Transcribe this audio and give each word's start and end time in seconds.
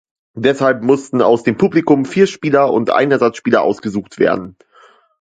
Deshalb 0.35 0.81
mussten 0.81 1.21
aus 1.21 1.43
dem 1.43 1.57
Publikum 1.57 2.05
vier 2.05 2.25
Spieler 2.25 2.73
und 2.73 2.89
ein 2.89 3.11
Ersatzspieler 3.11 3.61
ausgesucht 3.61 4.17
werden. 4.17 4.57